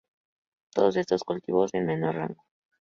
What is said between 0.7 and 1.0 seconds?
Todo